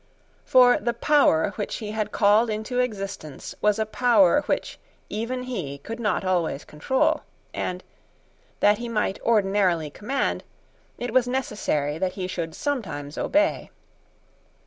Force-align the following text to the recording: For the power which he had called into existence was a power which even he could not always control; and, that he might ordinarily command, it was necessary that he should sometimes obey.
For 0.45 0.79
the 0.79 0.95
power 0.95 1.51
which 1.57 1.75
he 1.75 1.91
had 1.91 2.11
called 2.11 2.49
into 2.49 2.79
existence 2.79 3.53
was 3.61 3.77
a 3.77 3.85
power 3.85 4.41
which 4.47 4.79
even 5.09 5.43
he 5.43 5.77
could 5.77 5.99
not 5.99 6.25
always 6.25 6.65
control; 6.65 7.21
and, 7.53 7.83
that 8.61 8.79
he 8.79 8.89
might 8.89 9.21
ordinarily 9.21 9.91
command, 9.91 10.43
it 10.97 11.13
was 11.13 11.27
necessary 11.27 11.99
that 11.99 12.13
he 12.13 12.25
should 12.25 12.55
sometimes 12.55 13.15
obey. 13.15 13.69